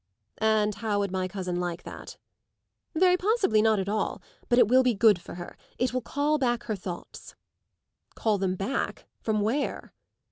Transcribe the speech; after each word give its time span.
"And 0.39 0.73
how 0.73 0.97
would 0.97 1.11
my 1.11 1.27
cousin 1.27 1.59
like 1.59 1.83
that?" 1.83 2.17
"Very 2.95 3.17
possibly 3.17 3.61
not 3.61 3.77
at 3.77 3.87
all. 3.87 4.19
But 4.49 4.57
it 4.57 4.67
will 4.67 4.81
be 4.81 4.95
good 4.95 5.21
for 5.21 5.35
her. 5.35 5.55
It 5.77 5.93
will 5.93 6.01
call 6.01 6.39
back 6.39 6.63
her 6.63 6.75
thoughts." 6.75 7.35
"Call 8.15 8.39
them 8.39 8.55
back 8.55 9.05
from 9.19 9.41
where?" 9.41 9.93